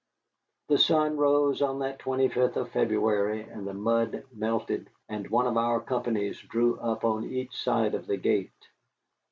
The 0.69 0.79
sun 0.79 1.17
rose 1.17 1.61
on 1.61 1.77
that 1.77 1.99
25th 1.99 2.55
of 2.55 2.71
February, 2.71 3.43
and 3.43 3.67
the 3.67 3.75
mud 3.75 4.23
melted, 4.33 4.89
and 5.07 5.29
one 5.29 5.45
of 5.45 5.57
our 5.57 5.79
companies 5.79 6.39
drew 6.39 6.79
up 6.79 7.05
on 7.05 7.23
each 7.25 7.55
side 7.55 7.93
of 7.93 8.07
the 8.07 8.17
gate. 8.17 8.67